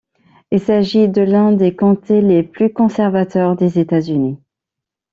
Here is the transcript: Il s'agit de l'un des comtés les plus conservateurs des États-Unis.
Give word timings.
Il 0.49 0.59
s'agit 0.59 1.09
de 1.09 1.21
l'un 1.21 1.51
des 1.51 1.75
comtés 1.75 2.21
les 2.21 2.41
plus 2.41 2.73
conservateurs 2.73 3.55
des 3.55 3.77
États-Unis. 3.77 4.39